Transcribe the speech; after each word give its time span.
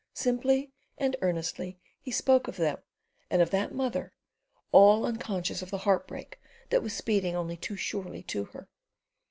Simply 0.15 0.71
and 0.97 1.15
earnestly 1.21 1.77
he 1.99 2.09
spoke 2.09 2.47
of 2.47 2.57
them 2.57 2.79
and 3.29 3.39
of 3.39 3.51
that 3.51 3.71
mother, 3.71 4.13
all 4.71 5.05
unconscious 5.05 5.61
of 5.61 5.69
the 5.69 5.77
heartbreak 5.85 6.39
that 6.71 6.81
was 6.81 6.93
speeding 6.93 7.35
only 7.35 7.55
too 7.55 7.75
surely 7.75 8.23
to 8.23 8.45
her. 8.45 8.67